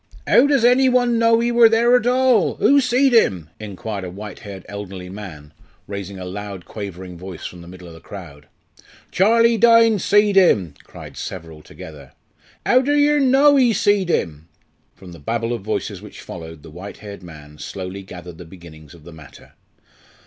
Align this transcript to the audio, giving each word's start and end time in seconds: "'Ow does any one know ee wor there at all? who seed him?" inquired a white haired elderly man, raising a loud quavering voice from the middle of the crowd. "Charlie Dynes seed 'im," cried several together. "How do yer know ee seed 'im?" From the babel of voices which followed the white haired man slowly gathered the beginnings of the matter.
"'Ow 0.25 0.47
does 0.47 0.65
any 0.65 0.89
one 0.89 1.19
know 1.19 1.43
ee 1.43 1.51
wor 1.51 1.69
there 1.69 1.95
at 1.95 2.07
all? 2.07 2.55
who 2.55 2.81
seed 2.81 3.13
him?" 3.13 3.51
inquired 3.59 4.03
a 4.03 4.09
white 4.09 4.39
haired 4.39 4.65
elderly 4.67 5.09
man, 5.09 5.53
raising 5.85 6.17
a 6.17 6.25
loud 6.25 6.65
quavering 6.65 7.19
voice 7.19 7.45
from 7.45 7.61
the 7.61 7.67
middle 7.67 7.87
of 7.87 7.93
the 7.93 7.99
crowd. 7.99 8.47
"Charlie 9.11 9.59
Dynes 9.59 10.03
seed 10.03 10.37
'im," 10.37 10.73
cried 10.85 11.17
several 11.17 11.61
together. 11.61 12.13
"How 12.65 12.81
do 12.81 12.95
yer 12.97 13.19
know 13.19 13.59
ee 13.59 13.73
seed 13.73 14.09
'im?" 14.09 14.47
From 14.95 15.11
the 15.11 15.19
babel 15.19 15.53
of 15.53 15.61
voices 15.61 16.01
which 16.01 16.21
followed 16.21 16.63
the 16.63 16.71
white 16.71 16.97
haired 16.97 17.21
man 17.21 17.59
slowly 17.59 18.01
gathered 18.01 18.39
the 18.39 18.43
beginnings 18.45 18.95
of 18.95 19.03
the 19.03 19.13
matter. 19.13 19.53